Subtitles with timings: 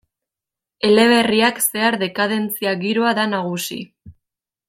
[0.87, 3.81] Eleberriak zehar dekadentzia giroa da nagusi.